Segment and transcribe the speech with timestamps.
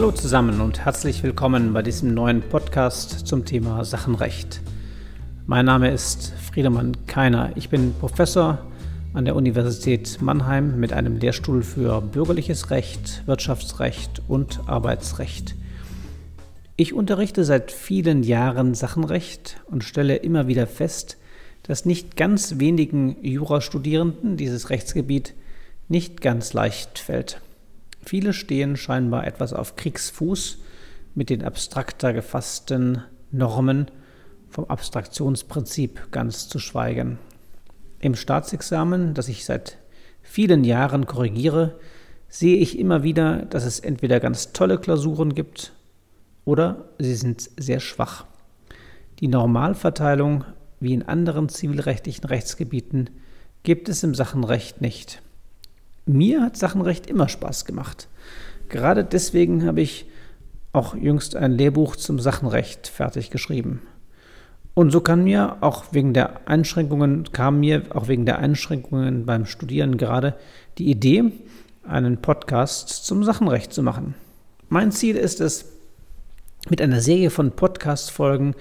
[0.00, 4.62] Hallo zusammen und herzlich willkommen bei diesem neuen Podcast zum Thema Sachenrecht.
[5.44, 7.52] Mein Name ist Friedemann Keiner.
[7.56, 8.60] Ich bin Professor
[9.12, 15.54] an der Universität Mannheim mit einem Lehrstuhl für bürgerliches Recht, Wirtschaftsrecht und Arbeitsrecht.
[16.76, 21.18] Ich unterrichte seit vielen Jahren Sachenrecht und stelle immer wieder fest,
[21.64, 25.34] dass nicht ganz wenigen Jurastudierenden dieses Rechtsgebiet
[25.88, 27.42] nicht ganz leicht fällt.
[28.00, 30.58] Viele stehen scheinbar etwas auf Kriegsfuß
[31.14, 33.90] mit den abstrakter gefassten Normen,
[34.48, 37.18] vom Abstraktionsprinzip ganz zu schweigen.
[38.00, 39.78] Im Staatsexamen, das ich seit
[40.22, 41.78] vielen Jahren korrigiere,
[42.28, 45.72] sehe ich immer wieder, dass es entweder ganz tolle Klausuren gibt
[46.44, 48.26] oder sie sind sehr schwach.
[49.20, 50.44] Die Normalverteilung,
[50.80, 53.10] wie in anderen zivilrechtlichen Rechtsgebieten,
[53.62, 55.20] gibt es im Sachenrecht nicht.
[56.06, 58.08] Mir hat Sachenrecht immer Spaß gemacht.
[58.68, 60.06] Gerade deswegen habe ich
[60.72, 63.82] auch jüngst ein Lehrbuch zum Sachenrecht fertig geschrieben.
[64.74, 69.46] Und so kann mir auch wegen der Einschränkungen, kam mir auch wegen der Einschränkungen beim
[69.46, 70.36] Studieren gerade
[70.78, 71.32] die Idee,
[71.82, 74.14] einen Podcast zum Sachenrecht zu machen.
[74.68, 75.72] Mein Ziel ist es,
[76.68, 78.54] mit einer Serie von Podcast-Folgen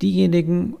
[0.00, 0.76] diejenigen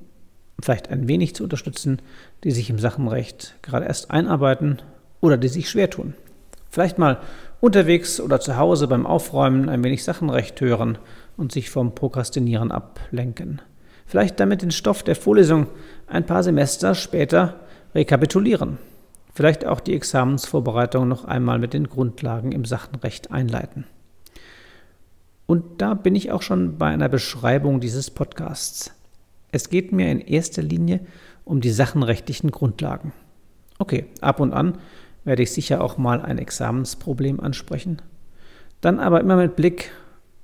[0.62, 2.00] vielleicht ein wenig zu unterstützen,
[2.44, 4.80] die sich im Sachenrecht gerade erst einarbeiten
[5.20, 6.14] oder die sich schwer tun.
[6.70, 7.18] Vielleicht mal
[7.60, 10.98] unterwegs oder zu Hause beim Aufräumen ein wenig Sachenrecht hören
[11.36, 13.60] und sich vom Prokrastinieren ablenken.
[14.06, 15.66] Vielleicht damit den Stoff der Vorlesung
[16.06, 17.60] ein paar Semester später
[17.94, 18.78] rekapitulieren.
[19.34, 23.84] Vielleicht auch die Examensvorbereitung noch einmal mit den Grundlagen im Sachenrecht einleiten.
[25.46, 28.92] Und da bin ich auch schon bei einer Beschreibung dieses Podcasts.
[29.52, 31.00] Es geht mir in erster Linie
[31.44, 33.12] um die sachenrechtlichen Grundlagen.
[33.78, 34.78] Okay, ab und an
[35.24, 38.00] werde ich sicher auch mal ein Examensproblem ansprechen.
[38.80, 39.90] Dann aber immer mit Blick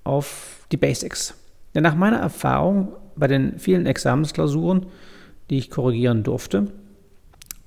[0.05, 1.35] auf die Basics.
[1.75, 4.87] Denn nach meiner Erfahrung bei den vielen Examensklausuren,
[5.51, 6.73] die ich korrigieren durfte,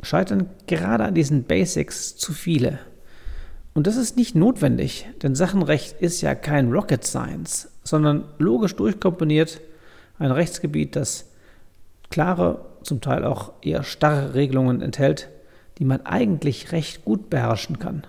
[0.02, 2.80] scheitern gerade an diesen Basics zu viele.
[3.74, 9.62] Und das ist nicht notwendig, denn Sachenrecht ist ja kein Rocket Science, sondern logisch durchkomponiert
[10.18, 11.26] ein Rechtsgebiet, das
[12.10, 15.30] klare, zum Teil auch eher starre Regelungen enthält,
[15.80, 18.04] die man eigentlich recht gut beherrschen kann.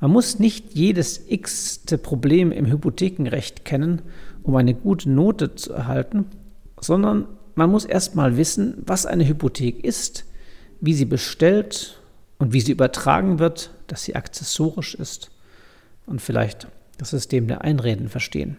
[0.00, 4.02] Man muss nicht jedes x-te Problem im Hypothekenrecht kennen,
[4.42, 6.26] um eine gute Note zu erhalten,
[6.80, 10.24] sondern man muss erstmal wissen, was eine Hypothek ist,
[10.80, 12.00] wie sie bestellt
[12.38, 15.30] und wie sie übertragen wird, dass sie akzessorisch ist
[16.06, 16.68] und vielleicht
[16.98, 18.56] das System der Einreden verstehen.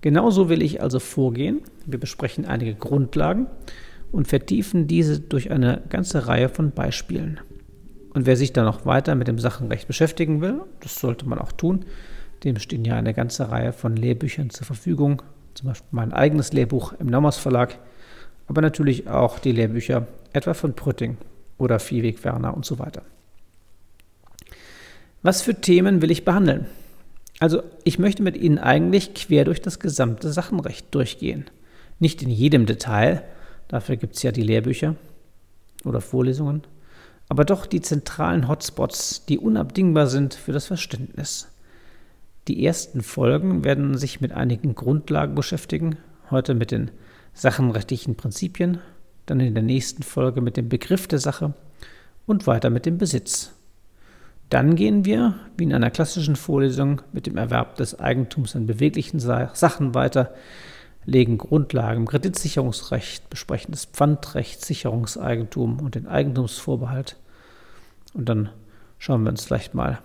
[0.00, 1.62] Genauso will ich also vorgehen.
[1.84, 3.46] Wir besprechen einige Grundlagen
[4.12, 7.40] und vertiefen diese durch eine ganze Reihe von Beispielen.
[8.14, 11.52] Und wer sich dann noch weiter mit dem Sachenrecht beschäftigen will, das sollte man auch
[11.52, 11.84] tun,
[12.44, 15.22] dem stehen ja eine ganze Reihe von Lehrbüchern zur Verfügung,
[15.54, 17.78] zum Beispiel mein eigenes Lehrbuch im Nommers Verlag,
[18.46, 21.16] aber natürlich auch die Lehrbücher etwa von Prütting
[21.58, 23.02] oder Viehweg Werner und so weiter.
[25.22, 26.66] Was für Themen will ich behandeln?
[27.38, 31.46] Also ich möchte mit Ihnen eigentlich quer durch das gesamte Sachenrecht durchgehen.
[31.98, 33.24] Nicht in jedem Detail,
[33.68, 34.96] dafür gibt es ja die Lehrbücher
[35.84, 36.62] oder Vorlesungen,
[37.28, 41.48] aber doch die zentralen Hotspots, die unabdingbar sind für das Verständnis.
[42.48, 45.96] Die ersten Folgen werden sich mit einigen Grundlagen beschäftigen,
[46.30, 46.92] heute mit den
[47.34, 48.78] sachenrechtlichen Prinzipien,
[49.26, 51.54] dann in der nächsten Folge mit dem Begriff der Sache
[52.26, 53.52] und weiter mit dem Besitz.
[54.48, 59.18] Dann gehen wir, wie in einer klassischen Vorlesung, mit dem Erwerb des Eigentums an beweglichen
[59.18, 60.34] Sachen weiter,
[61.06, 67.16] legen Grundlagen im Kreditsicherungsrecht, besprechen das Pfandrecht, Sicherungseigentum und den Eigentumsvorbehalt.
[68.12, 68.50] Und dann
[68.98, 70.00] schauen wir uns vielleicht mal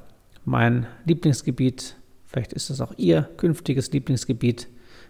[0.46, 1.96] mein Lieblingsgebiet,
[2.26, 4.68] vielleicht ist das auch Ihr künftiges Lieblingsgebiet,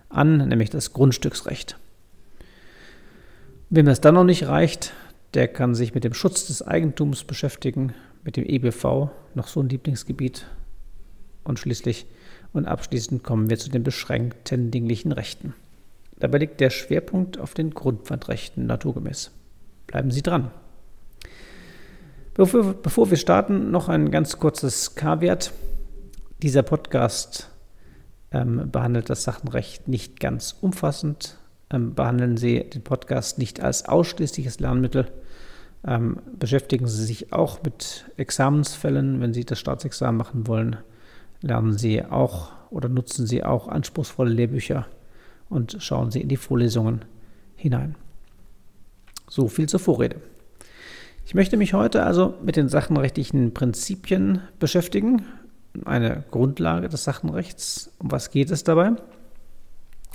[0.10, 1.78] an, nämlich das Grundstücksrecht.
[3.70, 4.94] Wem das dann noch nicht reicht,
[5.34, 7.94] der kann sich mit dem Schutz des Eigentums beschäftigen,
[8.24, 10.46] mit dem EBV, noch so ein Lieblingsgebiet.
[11.44, 12.06] Und schließlich
[12.54, 15.54] und abschließend kommen wir zu den beschränkten dinglichen Rechten.
[16.22, 19.32] Dabei liegt der Schwerpunkt auf den Grundpfandrechten naturgemäß.
[19.88, 20.52] Bleiben Sie dran.
[22.36, 25.52] Bevor, bevor wir starten, noch ein ganz kurzes Kaviat.
[26.44, 27.50] Dieser Podcast
[28.32, 31.38] ähm, behandelt das Sachenrecht nicht ganz umfassend.
[31.72, 35.08] Ähm, behandeln Sie den Podcast nicht als ausschließliches Lernmittel,
[35.88, 40.78] ähm, beschäftigen Sie sich auch mit Examensfällen, wenn Sie das Staatsexamen machen wollen.
[41.42, 44.86] Lernen Sie auch oder nutzen Sie auch anspruchsvolle Lehrbücher
[45.52, 47.06] und schauen Sie in die Vorlesungen
[47.56, 47.96] hinein.
[49.30, 50.22] So viel zur Vorrede.
[51.26, 55.24] Ich möchte mich heute also mit den sachenrechtlichen Prinzipien beschäftigen
[55.86, 57.92] eine Grundlage des Sachenrechts.
[58.00, 58.92] Um was geht es dabei?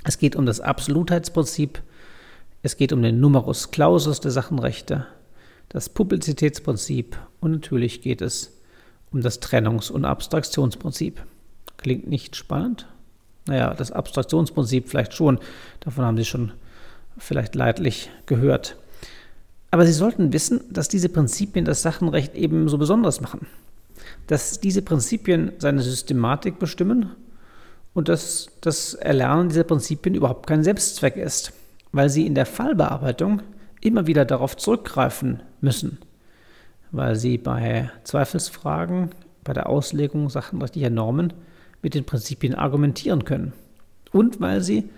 [0.03, 1.81] Es geht um das Absolutheitsprinzip,
[2.61, 5.05] es geht um den Numerus Clausus der Sachenrechte,
[5.69, 8.59] das Publizitätsprinzip und natürlich geht es
[9.11, 11.25] um das Trennungs- und Abstraktionsprinzip.
[11.77, 12.87] Klingt nicht spannend?
[13.47, 15.39] Naja, das Abstraktionsprinzip vielleicht schon,
[15.79, 16.51] davon haben Sie schon
[17.17, 18.77] vielleicht leidlich gehört.
[19.71, 23.47] Aber Sie sollten wissen, dass diese Prinzipien das Sachenrecht eben so besonders machen.
[24.27, 27.11] Dass diese Prinzipien seine Systematik bestimmen
[27.93, 31.53] und dass das Erlernen dieser Prinzipien überhaupt kein Selbstzweck ist,
[31.91, 33.41] weil Sie in der Fallbearbeitung
[33.81, 35.97] immer wieder darauf zurückgreifen müssen,
[36.91, 39.11] weil Sie bei Zweifelsfragen,
[39.43, 41.33] bei der Auslegung sachenrechtlicher Normen
[41.81, 43.53] mit den Prinzipien argumentieren können
[44.11, 44.89] und weil Sie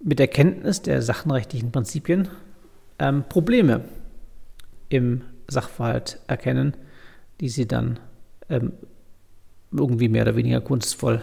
[0.00, 2.28] mit der Kenntnis der sachenrechtlichen Prinzipien
[2.98, 3.84] ähm, Probleme
[4.88, 6.74] im Sachverhalt erkennen,
[7.40, 7.98] die Sie dann
[8.48, 8.72] ähm,
[9.72, 11.22] irgendwie mehr oder weniger kunstvoll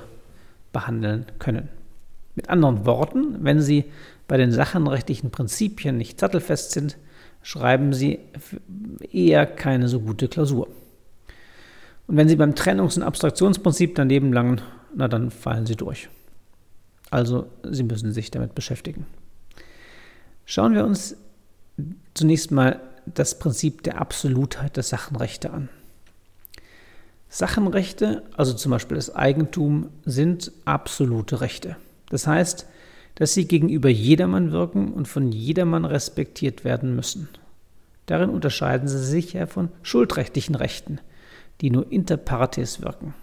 [0.74, 1.70] behandeln können.
[2.36, 3.86] Mit anderen Worten, wenn Sie
[4.28, 6.98] bei den sachenrechtlichen Prinzipien nicht sattelfest sind,
[7.44, 8.20] schreiben Sie
[9.12, 10.68] eher keine so gute Klausur.
[12.08, 14.62] Und wenn Sie beim Trennungs- und Abstraktionsprinzip daneben langen,
[14.96, 16.10] na dann fallen Sie durch.
[17.10, 19.06] Also Sie müssen sich damit beschäftigen.
[20.46, 21.16] Schauen wir uns
[22.14, 25.70] zunächst mal das Prinzip der Absolutheit der Sachenrechte an.
[27.30, 31.78] Sachenrechte, also zum Beispiel das Eigentum, sind absolute Rechte.
[32.10, 32.66] Das heißt,
[33.16, 37.30] dass sie gegenüber jedermann wirken und von jedermann respektiert werden müssen.
[38.06, 41.00] Darin unterscheiden sie sich ja von schuldrechtlichen Rechten,
[41.62, 43.14] die nur inter partes wirken.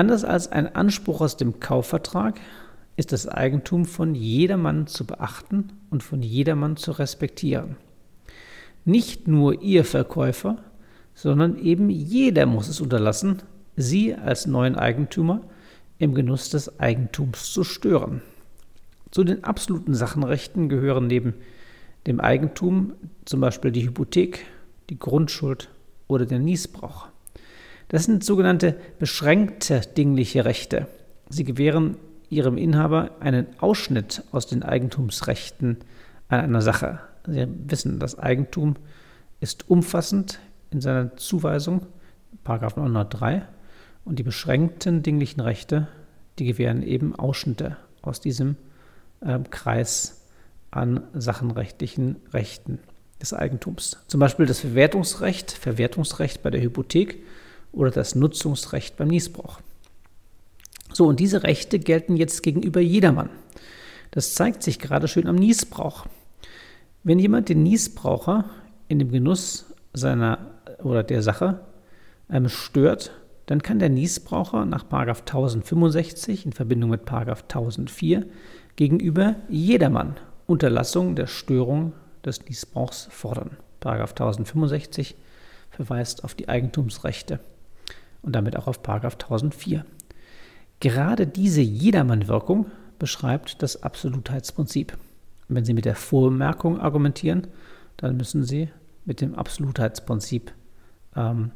[0.00, 2.40] Anders als ein Anspruch aus dem Kaufvertrag
[2.96, 7.76] ist das Eigentum von jedermann zu beachten und von jedermann zu respektieren.
[8.86, 10.56] Nicht nur ihr Verkäufer,
[11.12, 13.42] sondern eben jeder muss es unterlassen,
[13.76, 15.42] Sie als neuen Eigentümer
[15.98, 18.22] im Genuss des Eigentums zu stören.
[19.10, 21.34] Zu den absoluten Sachenrechten gehören neben
[22.06, 22.94] dem Eigentum
[23.26, 24.46] zum Beispiel die Hypothek,
[24.88, 25.68] die Grundschuld
[26.08, 27.09] oder der Niesbrauch.
[27.90, 30.86] Das sind sogenannte beschränkte dingliche Rechte.
[31.28, 31.96] Sie gewähren
[32.28, 35.78] ihrem Inhaber einen Ausschnitt aus den Eigentumsrechten
[36.28, 37.00] an einer Sache.
[37.26, 38.76] Sie wissen, das Eigentum
[39.40, 40.38] ist umfassend
[40.70, 41.86] in seiner Zuweisung,
[42.44, 43.42] Paragraph 903,
[44.04, 45.88] und die beschränkten dinglichen Rechte,
[46.38, 48.54] die gewähren eben Ausschnitte aus diesem
[49.20, 50.24] äh, Kreis
[50.70, 52.78] an sachenrechtlichen Rechten
[53.20, 53.98] des Eigentums.
[54.06, 57.18] Zum Beispiel das Verwertungsrecht, Verwertungsrecht bei der Hypothek
[57.72, 59.60] oder das Nutzungsrecht beim Niesbrauch.
[60.92, 63.30] So, und diese Rechte gelten jetzt gegenüber jedermann.
[64.10, 66.06] Das zeigt sich gerade schön am Niesbrauch.
[67.04, 68.44] Wenn jemand den Niesbraucher
[68.88, 70.38] in dem Genuss seiner
[70.82, 71.60] oder der Sache
[72.30, 73.12] ähm, stört,
[73.46, 78.26] dann kann der Niesbraucher nach 1065 in Verbindung mit 1004
[78.76, 80.16] gegenüber jedermann
[80.46, 81.92] Unterlassung der Störung
[82.24, 83.56] des Niesbrauchs fordern.
[83.82, 85.16] 1065
[85.70, 87.40] verweist auf die Eigentumsrechte
[88.22, 89.84] und damit auch auf 1004.
[90.80, 92.66] Gerade diese Jedermann-Wirkung
[92.98, 94.96] beschreibt das Absolutheitsprinzip.
[95.48, 97.48] Wenn Sie mit der Vormerkung argumentieren,
[97.96, 98.70] dann müssen Sie
[99.04, 100.52] mit dem Absolutheitsprinzip
[101.16, 101.50] ähm,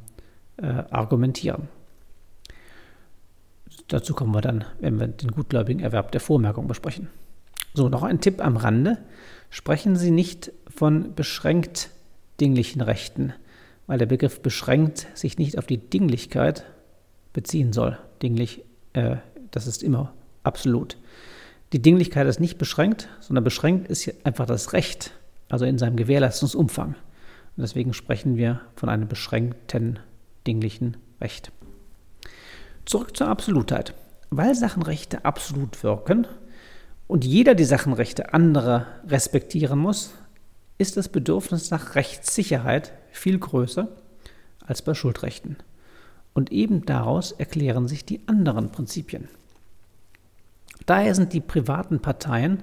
[0.57, 1.69] äh, argumentieren.
[3.89, 7.09] Dazu kommen wir dann, wenn wir den gutgläubigen Erwerb der Vormerkung besprechen.
[7.75, 8.99] So, noch ein Tipp am Rande.
[9.51, 11.91] Sprechen Sie nicht von beschränkt
[12.41, 13.33] dinglichen Rechten,
[13.87, 16.65] weil der Begriff beschränkt sich nicht auf die Dinglichkeit
[17.33, 17.99] beziehen soll.
[18.23, 19.17] Dinglich, äh,
[19.51, 20.13] das ist immer
[20.43, 20.97] absolut.
[21.73, 25.13] Die Dinglichkeit ist nicht beschränkt, sondern beschränkt ist einfach das Recht,
[25.49, 26.95] also in seinem Gewährleistungsumfang.
[27.57, 29.99] Und deswegen sprechen wir von einem beschränkten
[30.47, 31.53] dinglichen Recht.
[32.85, 33.95] Zurück zur Absolutheit.
[34.31, 36.27] Weil Sachenrechte absolut wirken
[37.07, 40.13] und jeder die Sachenrechte anderer respektieren muss,
[40.79, 43.89] ist das Bedürfnis nach Rechtssicherheit viel größer
[44.67, 45.57] als bei Schuldrechten.
[46.33, 49.29] Und eben daraus erklären sich die anderen Prinzipien.
[50.87, 52.63] Daher sind die privaten Parteien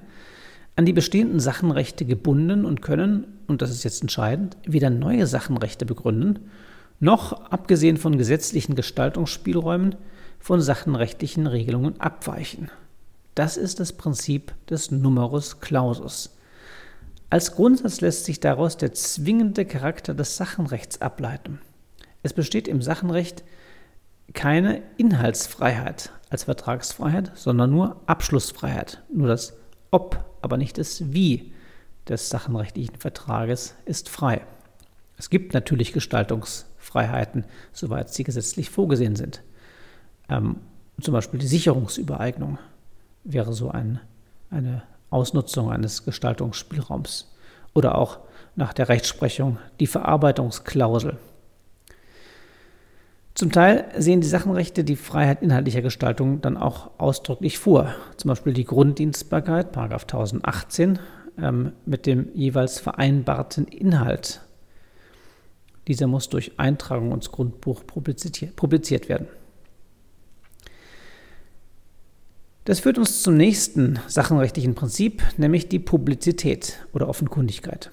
[0.75, 5.85] an die bestehenden Sachenrechte gebunden und können, und das ist jetzt entscheidend, weder neue Sachenrechte
[5.85, 6.49] begründen,
[6.99, 9.95] noch, abgesehen von gesetzlichen Gestaltungsspielräumen,
[10.39, 12.69] von sachenrechtlichen Regelungen abweichen.
[13.35, 16.35] Das ist das Prinzip des Numerus Clausus.
[17.31, 21.59] Als Grundsatz lässt sich daraus der zwingende Charakter des Sachenrechts ableiten.
[22.21, 23.43] Es besteht im Sachenrecht
[24.33, 29.01] keine Inhaltsfreiheit als Vertragsfreiheit, sondern nur Abschlussfreiheit.
[29.11, 29.57] Nur das
[29.89, 31.51] Ob, aber nicht das Wie
[32.07, 34.41] des sachenrechtlichen Vertrages ist frei.
[35.17, 39.41] Es gibt natürlich Gestaltungs Rechtsfreiheiten, soweit sie gesetzlich vorgesehen sind.
[40.29, 40.57] Ähm,
[40.99, 42.59] zum Beispiel die Sicherungsübereignung
[43.23, 43.99] wäre so ein,
[44.49, 47.31] eine Ausnutzung eines Gestaltungsspielraums.
[47.73, 48.19] Oder auch
[48.55, 51.17] nach der Rechtsprechung die Verarbeitungsklausel.
[53.33, 57.93] Zum Teil sehen die Sachenrechte die Freiheit inhaltlicher Gestaltung dann auch ausdrücklich vor.
[58.17, 60.99] Zum Beispiel die Grunddienstbarkeit, 1018,
[61.39, 64.41] ähm, mit dem jeweils vereinbarten Inhalt.
[65.87, 69.27] Dieser muss durch Eintragung ins Grundbuch publiziert werden.
[72.63, 77.89] Das führt uns zum nächsten sachenrechtlichen Prinzip, nämlich die Publizität oder Offenkundigkeit.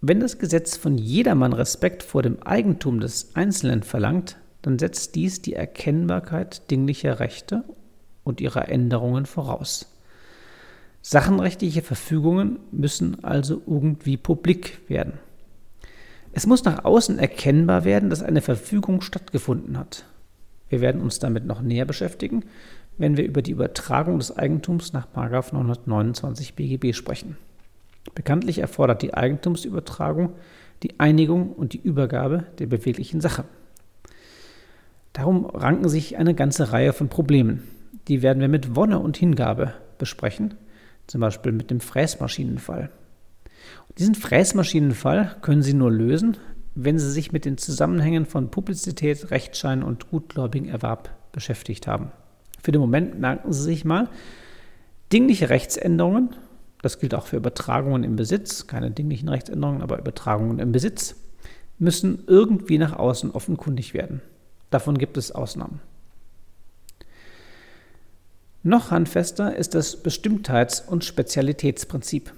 [0.00, 5.42] Wenn das Gesetz von jedermann Respekt vor dem Eigentum des Einzelnen verlangt, dann setzt dies
[5.42, 7.64] die Erkennbarkeit dinglicher Rechte
[8.22, 9.86] und ihrer Änderungen voraus.
[11.02, 15.14] Sachenrechtliche Verfügungen müssen also irgendwie publik werden.
[16.32, 20.04] Es muss nach außen erkennbar werden, dass eine Verfügung stattgefunden hat.
[20.68, 22.44] Wir werden uns damit noch näher beschäftigen,
[22.98, 27.36] wenn wir über die Übertragung des Eigentums nach 929 BGB sprechen.
[28.14, 30.34] Bekanntlich erfordert die Eigentumsübertragung
[30.82, 33.44] die Einigung und die Übergabe der beweglichen Sache.
[35.12, 37.62] Darum ranken sich eine ganze Reihe von Problemen.
[38.08, 40.54] Die werden wir mit Wonne und Hingabe besprechen,
[41.06, 42.90] zum Beispiel mit dem Fräsmaschinenfall.
[43.96, 46.36] Diesen Fräsmaschinenfall können Sie nur lösen,
[46.74, 52.10] wenn Sie sich mit den Zusammenhängen von Publizität, Rechtsschein und gutgläubigen Erwerb beschäftigt haben.
[52.64, 54.08] Für den Moment merken Sie sich mal,
[55.12, 56.34] dingliche Rechtsänderungen,
[56.80, 61.14] das gilt auch für Übertragungen im Besitz, keine dinglichen Rechtsänderungen, aber Übertragungen im Besitz,
[61.78, 64.22] müssen irgendwie nach außen offenkundig werden.
[64.70, 65.80] Davon gibt es Ausnahmen.
[68.62, 72.32] Noch handfester ist das Bestimmtheits- und Spezialitätsprinzip.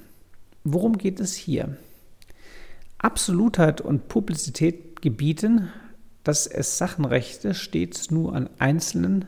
[0.64, 1.76] Worum geht es hier?
[2.98, 5.68] Absolutheit und Publizität gebieten,
[6.24, 9.26] dass es Sachenrechte stets nur an einzelnen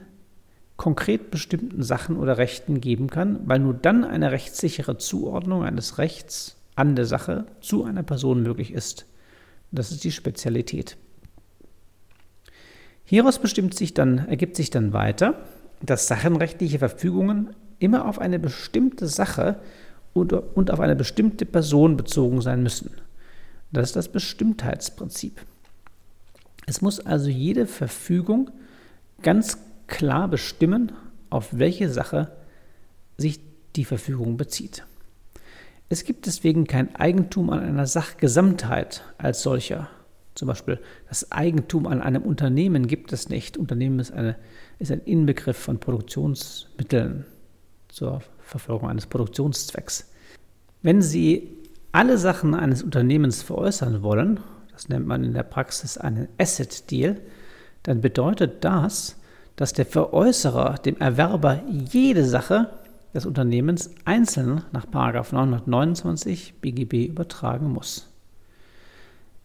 [0.78, 6.56] konkret bestimmten Sachen oder Rechten geben kann, weil nur dann eine rechtssichere Zuordnung eines Rechts
[6.76, 9.04] an der Sache zu einer Person möglich ist.
[9.72, 10.96] Das ist die Spezialität.
[13.04, 15.40] Hieraus bestimmt sich dann, ergibt sich dann weiter,
[15.82, 19.58] dass sachenrechtliche Verfügungen immer auf eine bestimmte Sache
[20.12, 22.90] und, und auf eine bestimmte Person bezogen sein müssen.
[23.72, 25.40] Das ist das Bestimmtheitsprinzip.
[26.66, 28.50] Es muss also jede Verfügung
[29.22, 29.58] ganz
[29.88, 30.92] klar bestimmen,
[31.30, 32.30] auf welche Sache
[33.16, 33.40] sich
[33.76, 34.84] die Verfügung bezieht.
[35.88, 39.88] Es gibt deswegen kein Eigentum an einer Sachgesamtheit als solcher.
[40.34, 40.78] Zum Beispiel
[41.08, 43.56] das Eigentum an einem Unternehmen gibt es nicht.
[43.56, 44.36] Unternehmen ist, eine,
[44.78, 47.24] ist ein Inbegriff von Produktionsmitteln
[47.88, 50.10] zur Verfolgung eines Produktionszwecks.
[50.82, 51.56] Wenn Sie
[51.90, 54.40] alle Sachen eines Unternehmens veräußern wollen,
[54.72, 57.20] das nennt man in der Praxis einen Asset Deal,
[57.82, 59.16] dann bedeutet das,
[59.58, 62.70] dass der Veräußerer dem Erwerber jede Sache
[63.12, 68.08] des Unternehmens einzeln nach 929 BGB übertragen muss.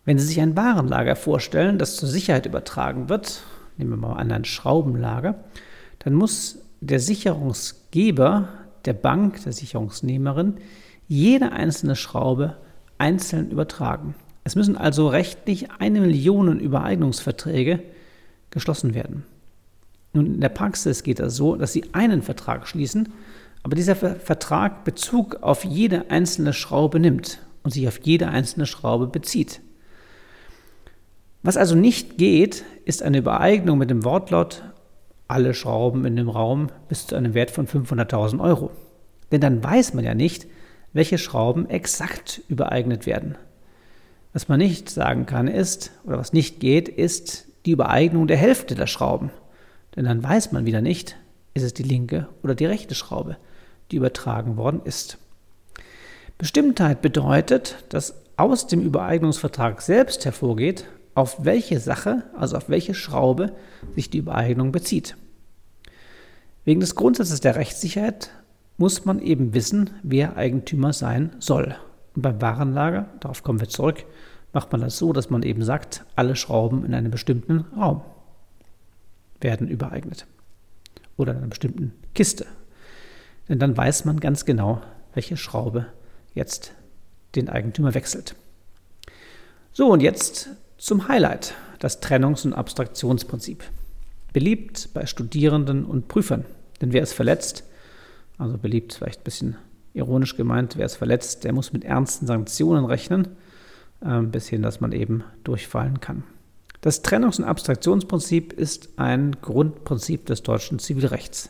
[0.05, 3.41] Wenn Sie sich ein Warenlager vorstellen, das zur Sicherheit übertragen wird,
[3.77, 5.33] nehmen wir mal an ein Schraubenlager,
[5.97, 8.49] dann muss der Sicherungsgeber
[8.85, 10.57] der Bank, der Sicherungsnehmerin,
[11.07, 12.57] jede einzelne Schraube
[12.99, 14.13] einzeln übertragen.
[14.43, 17.81] Es müssen also rechtlich eine Million Übereignungsverträge
[18.51, 19.25] geschlossen werden.
[20.13, 23.09] Nun, in der Praxis geht das so, dass Sie einen Vertrag schließen,
[23.63, 29.07] aber dieser Vertrag Bezug auf jede einzelne Schraube nimmt und sich auf jede einzelne Schraube
[29.07, 29.61] bezieht.
[31.41, 34.63] Was also nicht geht, ist eine Übereignung mit dem Wortlaut
[35.27, 38.71] alle Schrauben in dem Raum bis zu einem Wert von 500.000 Euro.
[39.31, 40.45] Denn dann weiß man ja nicht,
[40.91, 43.35] welche Schrauben exakt übereignet werden.
[44.31, 48.75] Was man nicht sagen kann ist, oder was nicht geht, ist die Übereignung der Hälfte
[48.75, 49.31] der Schrauben.
[49.95, 51.17] Denn dann weiß man wieder nicht,
[51.53, 53.37] ist es die linke oder die rechte Schraube,
[53.91, 55.17] die übertragen worden ist.
[56.37, 60.85] Bestimmtheit bedeutet, dass aus dem Übereignungsvertrag selbst hervorgeht,
[61.15, 63.53] auf welche Sache, also auf welche Schraube
[63.95, 65.15] sich die Übereignung bezieht.
[66.65, 68.31] Wegen des Grundsatzes der Rechtssicherheit
[68.77, 71.75] muss man eben wissen, wer Eigentümer sein soll.
[72.15, 74.05] Und beim Warenlager, darauf kommen wir zurück,
[74.53, 78.01] macht man das so, dass man eben sagt, alle Schrauben in einem bestimmten Raum
[79.43, 80.25] werden übereignet.
[81.17, 82.45] Oder in einer bestimmten Kiste.
[83.49, 84.81] Denn dann weiß man ganz genau,
[85.13, 85.87] welche Schraube
[86.33, 86.73] jetzt
[87.35, 88.35] den Eigentümer wechselt.
[89.73, 93.63] So, und jetzt zum Highlight, das Trennungs- und Abstraktionsprinzip.
[94.31, 96.45] Beliebt bei Studierenden und Prüfern.
[96.81, 97.63] Denn wer ist verletzt,
[98.37, 99.55] also beliebt vielleicht ein bisschen
[99.93, 103.27] ironisch gemeint, wer ist verletzt, der muss mit ernsten Sanktionen rechnen,
[104.01, 106.23] äh, bis hin, dass man eben durchfallen kann.
[106.83, 111.49] Das Trennungs- und Abstraktionsprinzip ist ein Grundprinzip des deutschen Zivilrechts.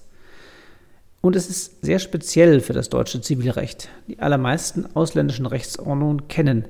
[1.21, 3.89] Und es ist sehr speziell für das deutsche Zivilrecht.
[4.07, 6.65] Die allermeisten ausländischen Rechtsordnungen kennen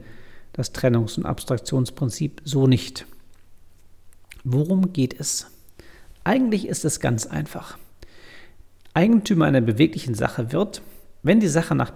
[0.54, 3.06] das Trennungs- und Abstraktionsprinzip so nicht.
[4.46, 5.48] Worum geht es?
[6.24, 7.78] Eigentlich ist es ganz einfach.
[8.94, 10.82] Eigentümer einer beweglichen Sache wird,
[11.22, 11.92] wenn die Sache nach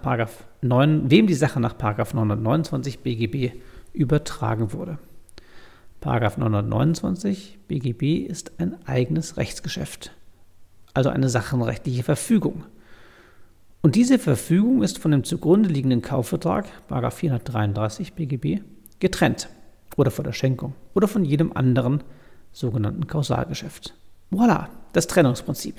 [0.61, 3.53] 9, wem die Sache nach 929 BGB
[3.93, 4.99] übertragen wurde.
[6.03, 10.11] 929 BGB ist ein eigenes Rechtsgeschäft,
[10.93, 12.63] also eine sachenrechtliche Verfügung.
[13.81, 18.61] Und diese Verfügung ist von dem zugrunde liegenden Kaufvertrag, 433 BGB,
[18.99, 19.49] getrennt
[19.95, 22.03] oder von der Schenkung oder von jedem anderen
[22.51, 23.93] sogenannten Kausalgeschäft.
[24.31, 25.75] Voilà, das Trennungsprinzip.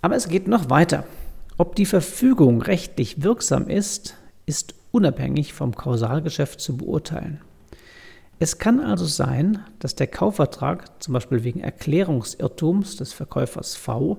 [0.00, 1.04] Aber es geht noch weiter.
[1.56, 4.14] Ob die Verfügung rechtlich wirksam ist,
[4.46, 7.40] ist unabhängig vom Kausalgeschäft zu beurteilen.
[8.38, 14.18] Es kann also sein, dass der Kaufvertrag, zum Beispiel wegen Erklärungsirrtums des Verkäufers V,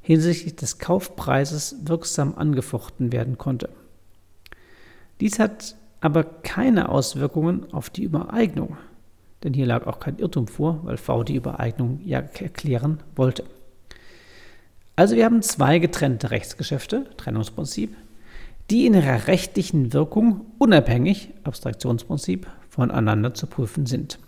[0.00, 3.68] hinsichtlich des Kaufpreises wirksam angefochten werden konnte.
[5.20, 8.76] Dies hat aber keine Auswirkungen auf die Übereignung,
[9.44, 13.44] denn hier lag auch kein Irrtum vor, weil V die Übereignung ja erklären wollte.
[14.96, 17.94] Also wir haben zwei getrennte Rechtsgeschäfte, Trennungsprinzip,
[18.70, 24.18] die in ihrer rechtlichen Wirkung unabhängig, Abstraktionsprinzip, voneinander zu prüfen sind.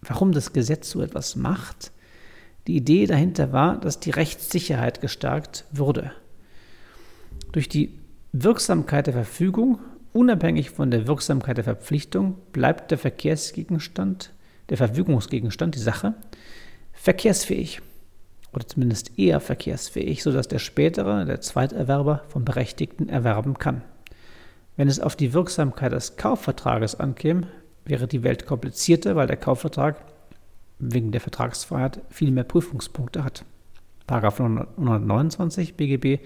[0.00, 1.92] Warum das Gesetz so etwas macht?
[2.66, 6.12] Die Idee dahinter war, dass die Rechtssicherheit gestärkt würde.
[7.52, 7.98] Durch die
[8.32, 9.78] Wirksamkeit der Verfügung,
[10.14, 14.32] unabhängig von der Wirksamkeit der Verpflichtung, bleibt der Verkehrsgegenstand,
[14.70, 16.14] der Verfügungsgegenstand, die Sache,
[16.94, 17.82] verkehrsfähig
[18.54, 23.82] oder zumindest eher verkehrsfähig, sodass der spätere, der Zweiterwerber, vom Berechtigten erwerben kann.
[24.76, 27.48] Wenn es auf die Wirksamkeit des Kaufvertrages ankäme,
[27.86, 30.04] wäre die Welt komplizierter, weil der Kaufvertrag
[30.78, 33.44] wegen der Vertragsfreiheit viel mehr Prüfungspunkte hat.
[34.06, 36.20] Paragraph 129 BGB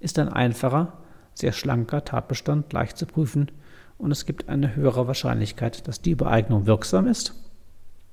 [0.00, 0.94] ist ein einfacher,
[1.34, 3.50] sehr schlanker Tatbestand, leicht zu prüfen
[3.98, 7.34] und es gibt eine höhere Wahrscheinlichkeit, dass die Übereignung wirksam ist,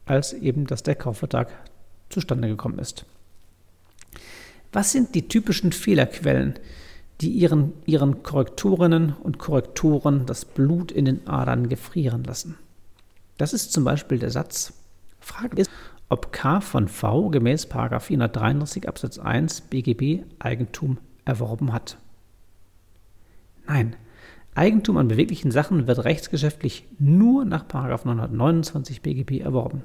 [0.06, 1.50] als eben, dass der Kaufvertrag
[2.10, 3.06] zustande gekommen ist.
[4.74, 6.56] Was sind die typischen Fehlerquellen,
[7.22, 12.58] die ihren, ihren Korrektorinnen und Korrektoren das Blut in den Adern gefrieren lassen?
[13.38, 14.74] Das ist zum Beispiel der Satz.
[15.20, 15.72] Frage ist,
[16.10, 21.98] ob K von V gemäß 433 Absatz 1 BGB Eigentum erworben hat.
[23.68, 23.96] Nein,
[24.56, 29.84] Eigentum an beweglichen Sachen wird rechtsgeschäftlich nur nach 929 BGB erworben.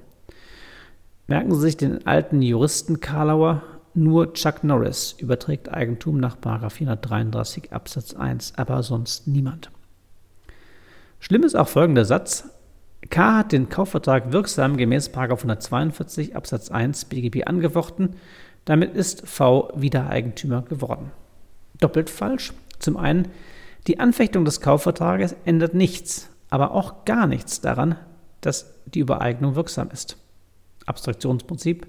[1.27, 3.63] Merken Sie sich den alten Juristen Karlauer
[3.95, 9.71] nur Chuck Norris überträgt Eigentum nach 433 Absatz 1, aber sonst niemand.
[11.21, 12.49] Schlimm ist auch folgender Satz.
[13.11, 18.17] K hat den Kaufvertrag wirksam gemäß 142 Absatz 1 BGB angefochten.
[18.65, 21.11] Damit ist V wieder Eigentümer geworden.
[21.81, 22.53] Doppelt falsch.
[22.79, 23.29] Zum einen,
[23.87, 27.97] die Anfechtung des Kaufvertrages ändert nichts, aber auch gar nichts daran,
[28.41, 30.17] dass die Übereignung wirksam ist.
[30.87, 31.87] Abstraktionsprinzip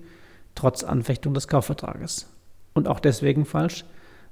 [0.55, 2.27] trotz Anfechtung des Kaufvertrages.
[2.73, 3.85] Und auch deswegen falsch,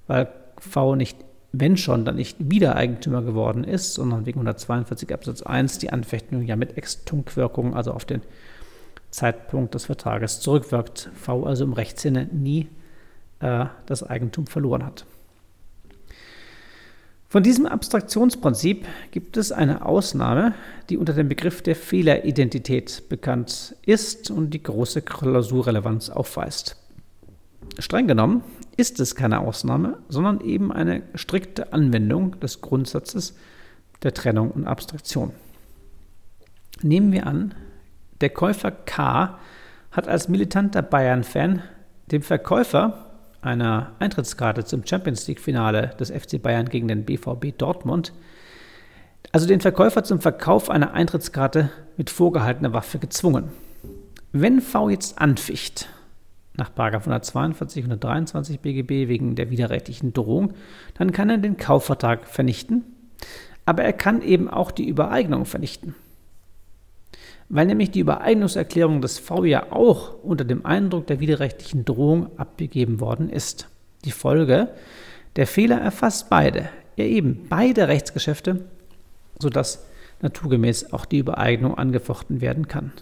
[0.08, 1.18] weil V nicht,
[1.54, 6.44] wenn schon, dann nicht wieder Eigentümer geworden ist, sondern wegen 142 Absatz 1 die Anfechtung
[6.44, 8.22] ja mit Extunkwirkung, also auf den
[9.10, 11.10] Zeitpunkt des Vertrages zurückwirkt.
[11.14, 12.70] V also im Rechtssinne nie
[13.42, 15.06] äh, das Eigentum verloren hat.
[17.28, 20.54] Von diesem Abstraktionsprinzip gibt es eine Ausnahme,
[20.90, 26.76] die unter dem Begriff der Fehleridentität bekannt ist und die große Klausurrelevanz aufweist.
[27.80, 28.44] Streng genommen
[28.78, 33.36] ist es keine Ausnahme, sondern eben eine strikte Anwendung des Grundsatzes
[34.04, 35.34] der Trennung und Abstraktion.
[36.82, 37.54] Nehmen wir an,
[38.22, 39.38] der Käufer K
[39.92, 41.62] hat als militanter Bayern-Fan
[42.12, 48.14] dem Verkäufer einer Eintrittskarte zum Champions League-Finale des FC Bayern gegen den BVB Dortmund,
[49.32, 53.50] also den Verkäufer zum Verkauf einer Eintrittskarte mit vorgehaltener Waffe gezwungen.
[54.32, 55.90] Wenn V jetzt anficht,
[56.56, 60.54] nach 142, 123 BGB wegen der widerrechtlichen Drohung,
[60.96, 62.84] dann kann er den Kaufvertrag vernichten,
[63.66, 65.96] aber er kann eben auch die Übereignung vernichten
[67.54, 73.02] weil nämlich die Übereignungserklärung des V ja auch unter dem Eindruck der widerrechtlichen Drohung abgegeben
[73.02, 73.68] worden ist.
[74.06, 74.70] Die Folge,
[75.36, 78.64] der Fehler erfasst beide, ja eben beide Rechtsgeschäfte,
[79.38, 79.86] sodass
[80.22, 82.94] naturgemäß auch die Übereignung angefochten werden kann.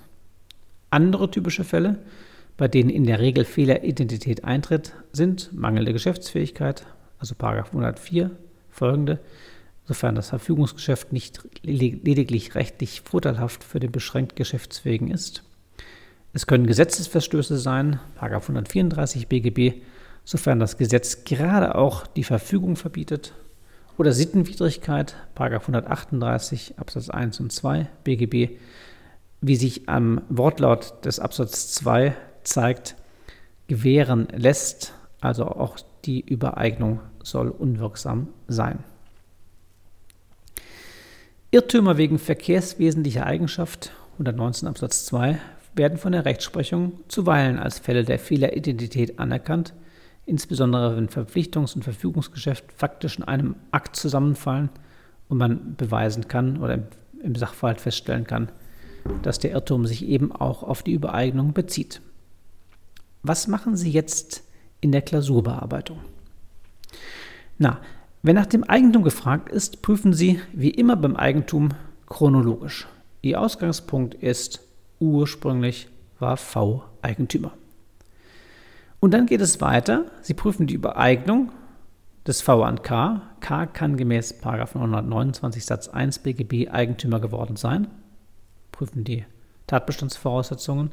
[0.90, 2.00] Andere typische Fälle,
[2.60, 6.86] bei denen in der Regel Fehleridentität eintritt, sind mangelnde Geschäftsfähigkeit,
[7.18, 8.32] also 104
[8.70, 9.20] folgende,
[9.86, 15.44] sofern das Verfügungsgeschäft nicht lediglich rechtlich vorteilhaft für den beschränkt Geschäftsfähigen ist.
[16.34, 19.82] Es können Gesetzesverstöße sein, 134 BGB,
[20.26, 23.34] sofern das Gesetz gerade auch die Verfügung verbietet,
[23.98, 25.16] oder Sittenwidrigkeit,
[25.60, 28.58] 138 Absatz 1 und 2 BGB,
[29.40, 32.16] wie sich am Wortlaut des Absatz 2
[32.50, 32.96] zeigt,
[33.68, 38.84] gewähren lässt, also auch die Übereignung soll unwirksam sein.
[41.52, 45.40] Irrtümer wegen verkehrswesentlicher Eigenschaft 119 Absatz 2
[45.76, 49.74] werden von der Rechtsprechung zuweilen als Fälle der Fehleridentität anerkannt,
[50.26, 54.70] insbesondere wenn Verpflichtungs- und Verfügungsgeschäft faktisch in einem Akt zusammenfallen
[55.28, 56.84] und man beweisen kann oder
[57.24, 58.52] im Sachverhalt feststellen kann,
[59.24, 62.02] dass der Irrtum sich eben auch auf die Übereignung bezieht.
[63.24, 64.44] Was machen Sie jetzt
[64.82, 66.00] in der Klausurbearbeitung?
[67.58, 67.82] Na,
[68.22, 71.70] wenn nach dem Eigentum gefragt ist, prüfen Sie wie immer beim Eigentum
[72.08, 72.88] chronologisch.
[73.22, 74.62] Ihr Ausgangspunkt ist
[75.00, 77.52] ursprünglich war V Eigentümer.
[79.00, 80.06] Und dann geht es weiter.
[80.22, 81.52] Sie prüfen die Übereignung
[82.28, 83.22] des V an K.
[83.40, 87.88] K kann gemäß 129 Satz 1 BGB Eigentümer geworden sein.
[88.72, 89.26] Prüfen die
[89.68, 90.92] Tatbestandsvoraussetzungen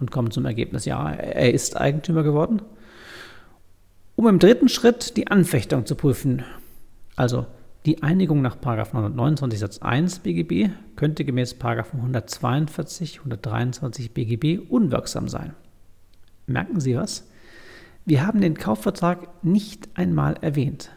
[0.00, 2.62] und kommen zum Ergebnis, ja, er ist Eigentümer geworden.
[4.16, 6.42] Um im dritten Schritt die Anfechtung zu prüfen,
[7.16, 7.46] also
[7.86, 15.54] die Einigung nach 129 Satz 1 BGB könnte gemäß 142, 123 BGB unwirksam sein.
[16.46, 17.26] Merken Sie was?
[18.04, 20.90] Wir haben den Kaufvertrag nicht einmal erwähnt.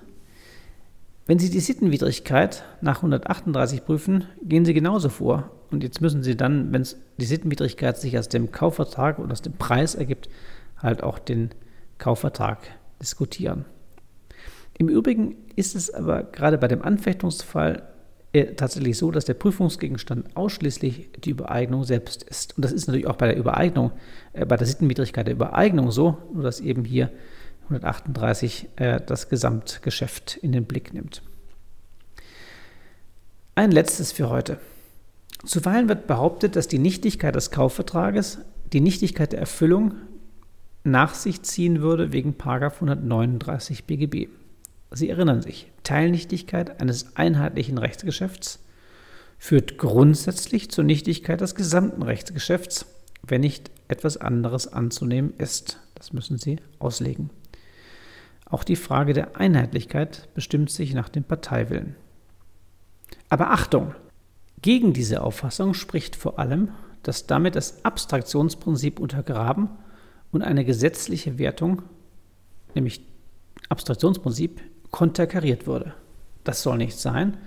[1.26, 5.52] Wenn Sie die Sittenwidrigkeit nach 138 prüfen, gehen Sie genauso vor.
[5.72, 6.86] Und jetzt müssen Sie dann, wenn
[7.18, 10.30] die Sittenwidrigkeit sich aus dem Kaufvertrag oder aus dem Preis ergibt,
[10.78, 11.52] halt auch den
[11.98, 12.60] Kaufvertrag
[13.02, 13.64] diskutieren.
[14.78, 17.84] Im Übrigen ist es aber gerade bei dem Anfechtungsfall
[18.34, 22.58] äh, tatsächlich so, dass der Prüfungsgegenstand ausschließlich die Übereignung selbst ist.
[22.58, 23.92] Und das ist natürlich auch bei der Übereignung,
[24.34, 27.12] äh, bei der Sittenwidrigkeit der Übereignung so, nur dass eben hier
[27.66, 31.22] 138 äh, das Gesamtgeschäft in den Blick nimmt.
[33.56, 34.60] Ein letztes für heute.
[35.46, 38.40] Zuweilen wird behauptet, dass die Nichtigkeit des Kaufvertrages
[38.72, 39.94] die Nichtigkeit der Erfüllung
[40.84, 44.30] nach sich ziehen würde wegen 139 BGB.
[44.92, 48.60] Sie erinnern sich, Teilnichtigkeit eines einheitlichen Rechtsgeschäfts
[49.38, 52.86] führt grundsätzlich zur Nichtigkeit des gesamten Rechtsgeschäfts,
[53.24, 55.80] wenn nicht etwas anderes anzunehmen ist.
[55.96, 57.30] Das müssen Sie auslegen.
[58.54, 61.96] Auch die Frage der Einheitlichkeit bestimmt sich nach dem Parteiwillen.
[63.28, 63.96] Aber Achtung!
[64.62, 66.70] Gegen diese Auffassung spricht vor allem,
[67.02, 69.70] dass damit das Abstraktionsprinzip untergraben
[70.32, 71.82] und eine gesetzliche Wertung,
[72.76, 73.02] nämlich
[73.70, 74.62] Abstraktionsprinzip,
[74.92, 75.96] konterkariert wurde.
[76.44, 77.38] Das soll nicht sein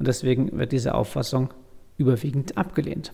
[0.00, 1.54] und deswegen wird diese Auffassung
[1.98, 3.12] überwiegend abgelehnt.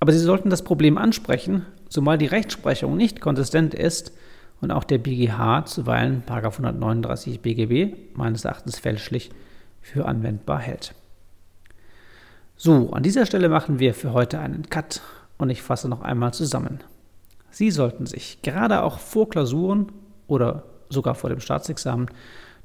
[0.00, 4.12] Aber Sie sollten das Problem ansprechen, zumal die Rechtsprechung nicht konsistent ist
[4.60, 9.30] und auch der BGH zuweilen 139 BGB meines Erachtens fälschlich
[9.80, 10.94] für anwendbar hält.
[12.56, 15.00] So, an dieser Stelle machen wir für heute einen Cut
[15.38, 16.80] und ich fasse noch einmal zusammen.
[17.50, 19.90] Sie sollten sich gerade auch vor Klausuren
[20.26, 22.10] oder sogar vor dem Staatsexamen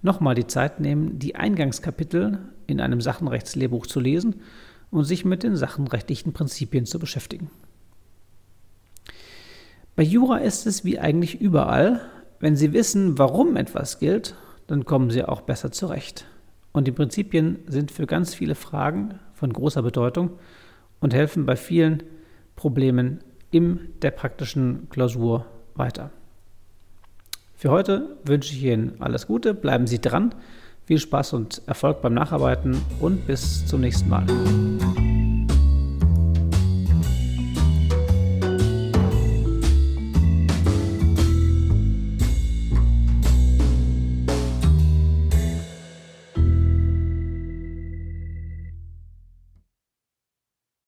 [0.02, 4.42] nochmal die Zeit nehmen, die Eingangskapitel in einem Sachenrechtslehrbuch zu lesen
[4.92, 7.50] und sich mit den sachenrechtlichen Prinzipien zu beschäftigen.
[9.96, 12.02] Bei Jura ist es wie eigentlich überall,
[12.40, 14.36] wenn Sie wissen, warum etwas gilt,
[14.68, 16.26] dann kommen Sie auch besser zurecht.
[16.74, 20.32] Und die Prinzipien sind für ganz viele Fragen von großer Bedeutung
[21.00, 22.04] und helfen bei vielen
[22.58, 23.20] Problemen
[23.52, 26.12] in der praktischen Klausur weiter.
[27.56, 30.36] Für heute wünsche ich Ihnen alles Gute, bleiben Sie dran,
[30.84, 34.26] viel Spaß und Erfolg beim Nacharbeiten und bis zum nächsten Mal.